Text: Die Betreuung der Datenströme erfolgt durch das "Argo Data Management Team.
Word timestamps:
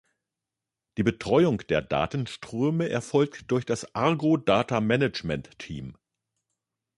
Die 0.97 1.03
Betreuung 1.03 1.59
der 1.67 1.83
Datenströme 1.83 2.89
erfolgt 2.89 3.51
durch 3.51 3.67
das 3.67 3.93
"Argo 3.93 4.35
Data 4.35 4.81
Management 4.81 5.59
Team. 5.59 5.95